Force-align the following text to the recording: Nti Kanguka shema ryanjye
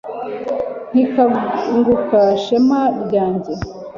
Nti 0.91 1.03
Kanguka 1.13 2.21
shema 2.43 2.81
ryanjye 3.03 3.53